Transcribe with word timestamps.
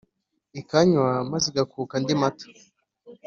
ikanywa 0.59 1.07
maze 1.31 1.45
ígakuka 1.51 1.93
andi 1.97 2.13
mata 2.21 2.45